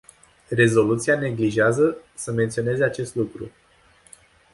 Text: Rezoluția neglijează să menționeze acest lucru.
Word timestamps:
Rezoluția 0.49 1.15
neglijează 1.19 1.97
să 2.15 2.31
menționeze 2.31 2.83
acest 2.83 3.15
lucru. 3.15 3.51